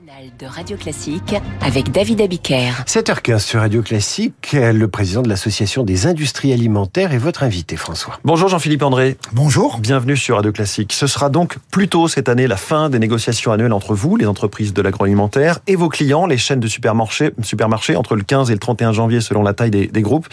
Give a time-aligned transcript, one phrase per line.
[0.00, 2.72] matinale de Radio Classique avec David Abiker.
[2.86, 8.18] 7h15 sur Radio Classique, le président de l'Association des industries alimentaires est votre invité, François.
[8.24, 9.16] Bonjour Jean-Philippe André.
[9.32, 9.78] Bonjour.
[9.78, 10.92] Bienvenue sur Radio Classique.
[10.92, 14.72] Ce sera donc plutôt cette année la fin des négociations annuelles entre vous, les entreprises
[14.72, 18.60] de l'agroalimentaire, et vos clients, les chaînes de supermarchés, supermarchés entre le 15 et le
[18.60, 20.28] 31 janvier selon la taille des, des groupes.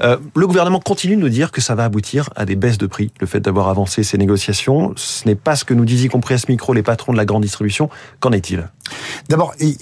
[0.00, 2.86] Euh, le gouvernement continue de nous dire que ça va aboutir à des baisses de
[2.86, 3.10] prix.
[3.20, 6.38] Le fait d'avoir avancé ces négociations, ce n'est pas ce que nous disaient compris à
[6.38, 7.90] ce micro les patrons de la grande distribution.
[8.20, 8.68] Qu'en est-il?
[9.28, 9.76] D'abord, il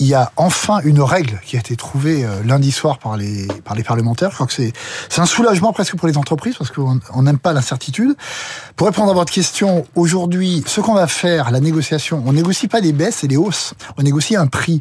[0.00, 3.74] y a enfin une règle qui a été trouvée euh, lundi soir par les, par
[3.74, 4.30] les parlementaires.
[4.30, 4.72] Je crois que c'est
[5.18, 8.14] un soulagement presque pour les entreprises parce qu'on n'aime pas l'incertitude.
[8.76, 12.80] Pour répondre à votre question, aujourd'hui, ce qu'on va faire, la négociation, on négocie pas
[12.80, 14.80] des baisses et des hausses, on négocie un prix.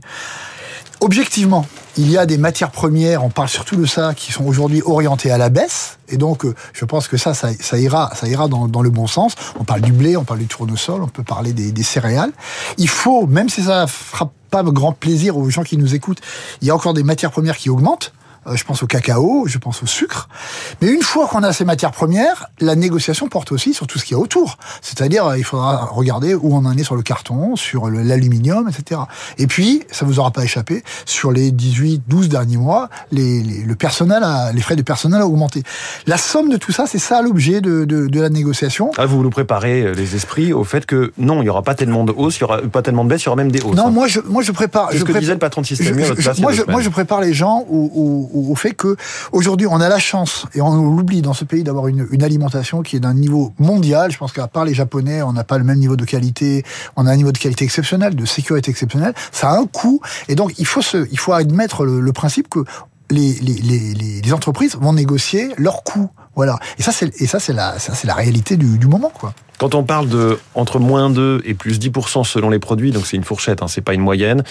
[1.02, 1.66] Objectivement,
[1.98, 5.32] il y a des matières premières, on parle surtout de ça, qui sont aujourd'hui orientées
[5.32, 6.00] à la baisse.
[6.10, 9.36] Et donc, euh, je pense que ça, ça, ira, ça ira dans, le bon sens.
[9.60, 12.32] On parle du blé, on parle du tournesol, on peut parler des, des céréales.
[12.78, 16.22] Il faut, même si ça fera pas grand plaisir aux gens qui nous écoutent,
[16.62, 18.14] il y a encore des matières premières qui augmentent.
[18.48, 20.28] Euh, je pense au cacao, je pense au sucre.
[20.82, 24.06] Mais une fois qu'on a ces matières premières, la négociation porte aussi sur tout ce
[24.06, 24.58] qu'il y a autour.
[24.82, 29.02] C'est-à-dire, euh, il faudra regarder où on en est sur le carton, sur l'aluminium, etc.
[29.38, 33.64] Et puis, ça vous aura pas échappé, sur les 18, 12 derniers mois, les, les,
[33.64, 35.64] le personnel a, les frais de personnel ont augmenté.
[36.08, 38.92] La somme de tout ça, c'est ça l'objet de, de, de, la négociation.
[38.98, 41.76] Ah, vous nous préparez euh, les esprits au fait que non, il y aura pas
[41.76, 43.62] tellement de hausse, il y aura pas tellement de baisse, il y aura même des
[43.62, 43.76] hausses.
[43.76, 43.92] Non, hein.
[43.92, 44.90] moi je, moi je prépare.
[44.92, 45.98] C'est ce je que prépare, disait le patron de système.
[45.98, 48.96] Je, je, moi, je, moi, je prépare les gens au, au au fait que
[49.32, 52.96] aujourd'hui on a la chance et on l'oublie dans ce pays d'avoir une, alimentation qui
[52.96, 54.12] est d'un niveau mondial.
[54.12, 56.64] Je pense qu'à part les Japonais, on n'a pas le même niveau de qualité.
[56.96, 59.14] On a un niveau de qualité exceptionnel, de sécurité exceptionnelle.
[59.32, 62.64] Ça a un coût et donc il faut se, il faut admettre le principe que
[63.10, 66.10] les, entreprises vont négocier leurs coûts.
[66.36, 66.58] Voilà.
[66.80, 69.34] Et ça, c'est, et c'est la, la réalité du, du moment, quoi.
[69.60, 73.18] Quand on parle de entre moins 2 et plus 10% selon les produits, donc c'est
[73.18, 74.44] une fourchette, hein, c'est pas une moyenne.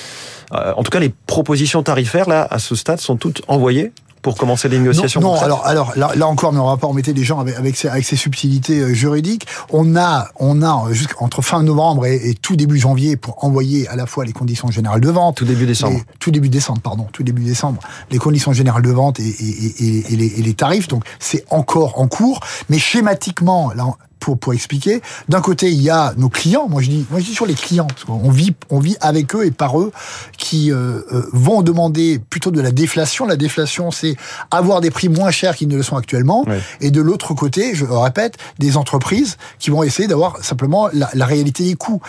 [0.55, 4.37] Euh, en tout cas, les propositions tarifaires, là, à ce stade, sont toutes envoyées pour
[4.37, 7.13] commencer les négociations Non, non alors, alors là, là, encore, mais on va pas embêter
[7.13, 9.47] les gens avec, avec, ces, avec ces subtilités juridiques.
[9.71, 10.89] On a, on a
[11.19, 14.71] entre fin novembre et, et, tout début janvier pour envoyer à la fois les conditions
[14.71, 15.37] générales de vente.
[15.37, 15.97] Tout début décembre.
[15.99, 17.09] Les, tout début décembre, pardon.
[17.13, 17.81] Tout début décembre.
[18.11, 20.89] Les conditions générales de vente et, et, et les, les, tarifs.
[20.89, 22.41] Donc, c'est encore en cours.
[22.69, 23.87] Mais schématiquement, là,
[24.23, 25.03] pour, pour expliquer.
[25.29, 26.69] D'un côté, il y a nos clients.
[26.69, 29.35] Moi, je dis, moi, je dis sur les clients, parce qu'on vit, on vit avec
[29.35, 29.91] eux et par eux,
[30.39, 31.01] qui euh,
[31.33, 33.27] vont demander plutôt de la déflation.
[33.27, 34.17] La déflation, c'est
[34.53, 36.45] avoir des prix moins chers qu'ils ne le sont actuellement.
[36.81, 41.27] Et de l'autre côté, je répète, des entreprises qui vont essayer d'avoir simplement la, la
[41.27, 42.01] réalité des coûts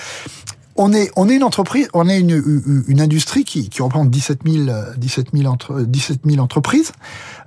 [0.76, 4.10] on est, on est une entreprise, on est une, une, une industrie qui, qui représente
[4.10, 4.66] 17 000,
[4.98, 6.92] 17 000, entre, 17 000 entreprises.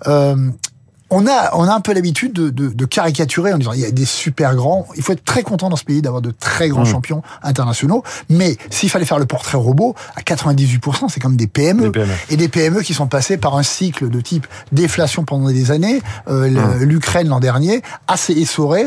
[0.06, 0.50] Euh,
[1.11, 3.84] on a, on a un peu l'habitude de, de, de, caricaturer en disant il y
[3.84, 4.87] a des super grands.
[4.97, 6.87] Il faut être très content dans ce pays d'avoir de très grands mmh.
[6.87, 8.03] champions internationaux.
[8.28, 11.84] Mais s'il fallait faire le portrait robot, à 98%, c'est comme des PME.
[11.84, 12.12] des PME.
[12.31, 16.03] Et des PME qui sont passées par un cycle de type déflation pendant des années,
[16.28, 16.83] euh, mmh.
[16.83, 18.87] l'Ukraine l'an dernier, assez essoré.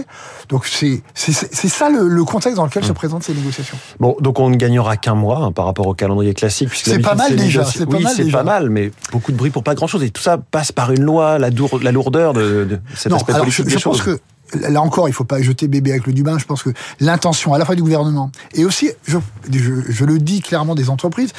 [0.49, 2.87] Donc c'est ça le, le, contexte dans lequel mmh.
[2.87, 3.77] se présentent ces négociations.
[3.99, 6.69] Bon, donc on ne gagnera qu'un mois hein, par rapport au calendrier classique.
[6.73, 7.63] C'est pas mal déjà.
[7.63, 10.03] C'est oui, pas, pas mal, mais beaucoup de bruit pour pas grand-chose.
[10.03, 13.17] Et tout ça passe par une loi, la, dour, la lourdeur de, de cet non,
[13.17, 14.19] aspect alors politique je, pense que
[14.67, 16.37] là encore, il faut pas jeter bébé avec le du bain.
[16.37, 19.17] Je pense que l'intention à la fois du gouvernement et aussi, je,
[19.51, 21.33] je, je le dis clairement, des entreprises,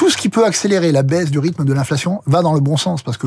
[0.00, 2.78] tout ce qui peut accélérer la baisse du rythme de l'inflation va dans le bon
[2.78, 3.26] sens parce que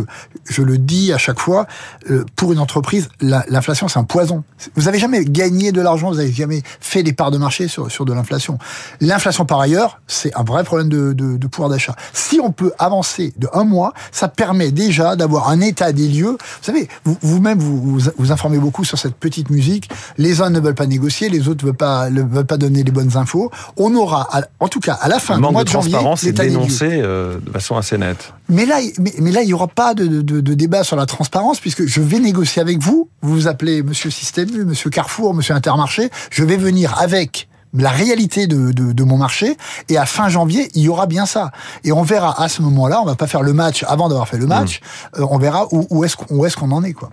[0.50, 1.68] je le dis à chaque fois
[2.10, 4.44] euh, pour une entreprise l'inflation c'est un poison.
[4.74, 7.92] Vous avez jamais gagné de l'argent vous avez jamais fait des parts de marché sur
[7.92, 8.58] sur de l'inflation.
[9.02, 11.96] L'inflation par ailleurs c'est un vrai problème de, de, de pouvoir d'achat.
[12.12, 16.38] Si on peut avancer de un mois ça permet déjà d'avoir un état des lieux.
[16.40, 19.92] Vous savez vous-même vous, vous, vous, vous informez beaucoup sur cette petite musique.
[20.18, 22.82] Les uns ne veulent pas négocier les autres ne veulent pas ne veulent pas donner
[22.82, 23.52] les bonnes infos.
[23.78, 24.28] On aura
[24.60, 27.52] en tout cas à la fin du mois de, de janvier l'état des euh, de
[27.52, 28.34] façon assez nette.
[28.50, 31.06] Mais là, mais, mais là, il n'y aura pas de, de, de, débat sur la
[31.06, 33.10] transparence puisque je vais négocier avec vous.
[33.22, 36.10] Vous vous appelez Monsieur Système U, Monsieur Carrefour, Monsieur Intermarché.
[36.30, 39.58] Je vais venir avec la réalité de, de, de, mon marché
[39.90, 41.52] et à fin janvier il y aura bien ça
[41.84, 44.38] et on verra à ce moment-là on va pas faire le match avant d'avoir fait
[44.38, 45.22] le match mmh.
[45.22, 47.10] euh, on verra où, où est-ce qu'on est qu'on en est quoi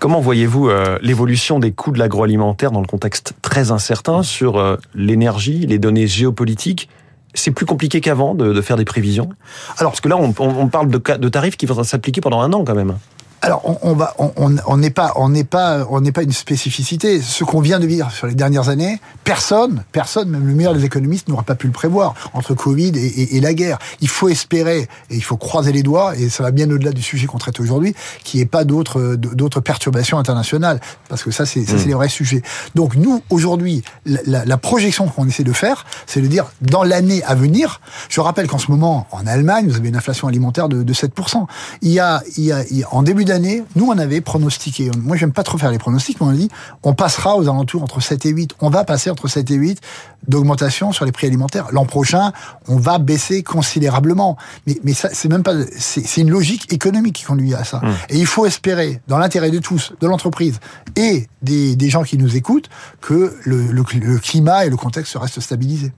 [0.00, 4.78] Comment voyez-vous euh, l'évolution des coûts de l'agroalimentaire dans le contexte très incertain sur euh,
[4.94, 6.88] l'énergie, les données géopolitiques
[7.34, 9.30] c'est plus compliqué qu'avant de, faire des prévisions?
[9.78, 12.74] Alors, Parce que là, on, parle de tarifs qui vont s'appliquer pendant un an quand
[12.74, 12.96] même.
[13.42, 17.22] Alors, on, on va, on n'est pas, on n'est pas, on n'est pas une spécificité.
[17.22, 20.84] Ce qu'on vient de vivre sur les dernières années, personne, personne, même le meilleur des
[20.84, 23.78] économistes, n'aura pas pu le prévoir entre Covid et, et, et, la guerre.
[24.02, 27.00] Il faut espérer et il faut croiser les doigts, et ça va bien au-delà du
[27.00, 27.94] sujet qu'on traite aujourd'hui,
[28.24, 30.78] qu'il n'y ait pas d'autres, d'autres perturbations internationales,
[31.08, 32.42] parce que ça, c'est, ça, c'est les vrais sujets.
[32.74, 36.84] Donc, nous, aujourd'hui, la, la, la projection qu'on essaie de faire, c'est de dire, dans
[36.84, 40.68] l'année à venir, je rappelle qu'en ce moment, en Allemagne, vous avez une inflation alimentaire
[40.68, 41.46] de, de 7%.
[41.80, 44.20] Il y a, il y a, il y a en début d'année, nous, on avait
[44.20, 44.90] pronostiqué.
[44.98, 46.48] Moi, j'aime pas trop faire les pronostics, mais on a dit,
[46.82, 48.54] on passera aux alentours entre 7 et 8.
[48.60, 49.80] On va passer entre 7 et 8
[50.26, 51.68] d'augmentation sur les prix alimentaires.
[51.70, 52.32] L'an prochain,
[52.66, 54.36] on va baisser considérablement.
[54.66, 57.78] Mais, mais ça, c'est même pas, c'est une logique économique qui conduit à ça.
[57.78, 57.92] Mmh.
[58.10, 60.58] Et il faut espérer, dans l'intérêt de tous, de l'entreprise
[60.96, 62.68] et des, des, gens qui nous écoutent,
[63.00, 65.92] que le, le, le climat et le contexte restent stabilisés.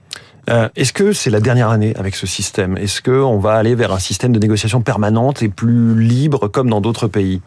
[0.50, 2.77] Euh, Est-ce que c'est la dernière année avec ce système?
[2.77, 6.81] Est-ce qu'on va aller vers un système de négociation permanente et plus libre comme dans
[6.81, 7.41] d'autres pays?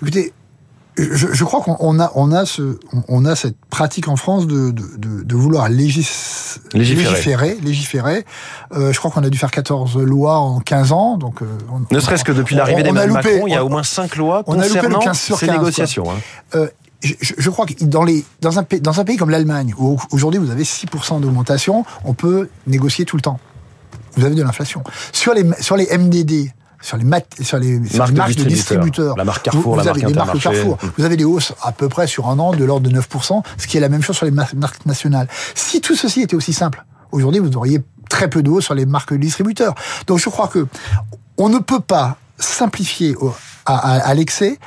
[0.00, 0.32] Écoutez,
[0.98, 4.70] je, je, crois qu'on a, on a, ce, on a cette pratique en France de,
[4.70, 7.10] de, de, de vouloir légis, légiférer.
[7.10, 7.58] légiférer.
[7.62, 8.24] légiférer.
[8.72, 11.16] Euh, je crois qu'on a dû faire 14 lois en 15 ans.
[11.16, 13.84] Donc, euh, on, ne serait-ce que depuis l'arrivée d'Emmanuel Macron, il y a au moins
[13.84, 16.10] 5 lois concernant ces 15, négociations.
[16.10, 16.18] Hein.
[16.56, 16.68] Euh,
[17.02, 20.40] je, je, crois que dans, les, dans, un, dans un pays comme l'Allemagne, où aujourd'hui
[20.40, 23.38] vous avez 6% d'augmentation, on peut négocier tout le temps.
[24.16, 24.82] Vous avez de l'inflation.
[25.12, 26.50] Sur les, sur les MDD,
[26.80, 29.90] sur les, mat sur les, sur les marques de, distributeurs, la marque Carrefour, vous, la
[29.90, 32.52] avez marque des marques Carrefour, vous avez des hausses à peu près sur un an
[32.52, 35.28] de l'ordre de 9%, ce qui est la même chose sur les marques nationales.
[35.54, 38.86] Si tout ceci était aussi simple, aujourd'hui vous auriez très peu de hausse sur les
[38.86, 39.74] marques de distributeurs.
[40.06, 40.66] Donc je crois que
[41.36, 43.16] on ne peut pas simplifier
[43.68, 44.58] à, à, à l'excès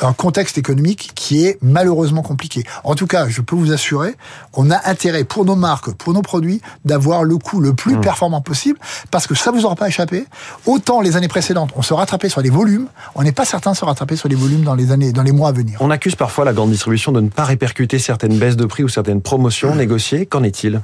[0.00, 2.62] un contexte économique qui est malheureusement compliqué.
[2.84, 4.14] En tout cas, je peux vous assurer,
[4.54, 8.00] on a intérêt pour nos marques, pour nos produits, d'avoir le coût le plus mmh.
[8.00, 8.78] performant possible,
[9.10, 10.26] parce que ça vous aura pas échappé.
[10.66, 12.86] Autant les années précédentes, on se rattrapait sur les volumes,
[13.16, 15.32] on n'est pas certain de se rattraper sur les volumes dans les années, dans les
[15.32, 15.76] mois à venir.
[15.80, 18.88] On accuse parfois la grande distribution de ne pas répercuter certaines baisses de prix ou
[18.88, 19.78] certaines promotions mmh.
[19.78, 20.26] négociées.
[20.26, 20.80] Qu'en est-il?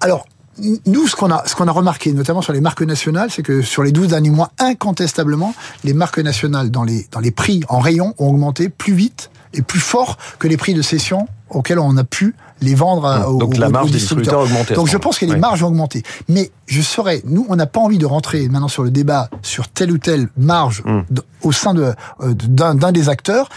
[0.00, 0.26] Alors,
[0.86, 3.62] nous, ce qu'on a, ce qu'on a remarqué, notamment sur les marques nationales, c'est que
[3.62, 5.54] sur les 12 derniers mois, incontestablement,
[5.84, 9.62] les marques nationales dans les, dans les prix en rayon ont augmenté plus vite et
[9.62, 13.54] plus fort que les prix de cession auxquels on a pu les vendre à, Donc
[13.54, 14.74] aux, la marge des distributeurs a augmenté.
[14.74, 16.02] Donc je pense que les marges ont augmenté.
[16.28, 19.68] Mais je serais, nous, on n'a pas envie de rentrer maintenant sur le débat sur
[19.68, 21.00] telle ou telle marge mmh.
[21.42, 21.92] au sein de,
[22.22, 23.48] euh, d'un des acteurs.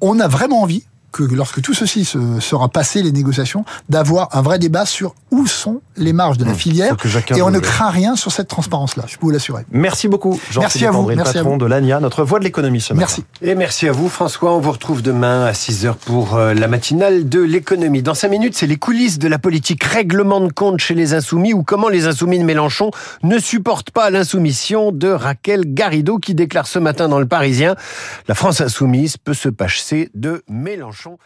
[0.00, 0.84] On a vraiment envie
[1.16, 5.46] que lorsque tout ceci se, sera passé, les négociations, d'avoir un vrai débat sur où
[5.46, 6.96] sont les marges de la filière.
[7.34, 9.64] Et on ne craint rien sur cette transparence-là, je peux vous l'assurer.
[9.70, 13.00] Merci beaucoup, Jean-Philippe André, le patron de l'ANIA, notre voix de l'économie ce matin.
[13.00, 13.24] Merci.
[13.42, 14.54] Et merci à vous, François.
[14.54, 18.02] On vous retrouve demain à 6h pour euh, la matinale de l'économie.
[18.02, 21.54] Dans 5 minutes, c'est les coulisses de la politique règlement de compte chez les Insoumis
[21.54, 22.90] ou comment les Insoumis de Mélenchon
[23.22, 27.76] ne supportent pas l'insoumission de Raquel Garrido qui déclare ce matin dans Le Parisien
[28.28, 30.42] La France Insoumise peut se passer de
[31.06, 31.18] Mélenchon.